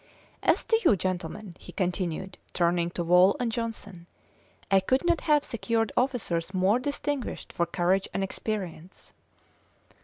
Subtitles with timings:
[0.41, 4.07] "As to you, gentlemen," he continued, turning to Wall and Johnson,
[4.71, 9.13] "I could not have secured officers more distinguished for courage and experience."